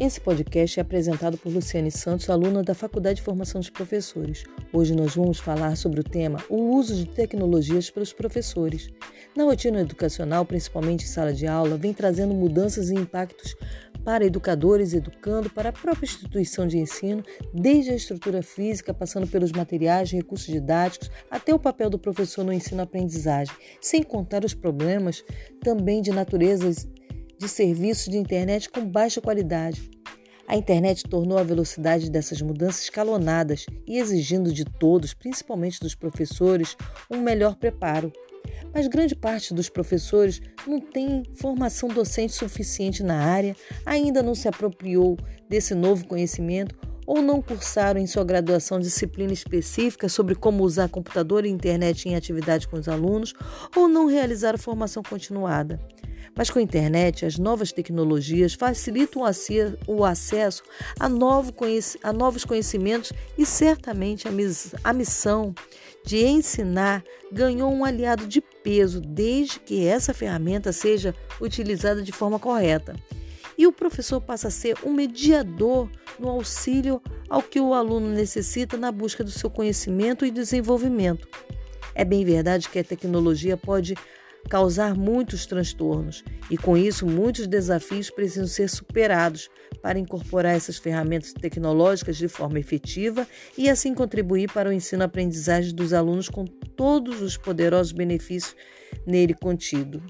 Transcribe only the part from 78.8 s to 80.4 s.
busca do seu conhecimento e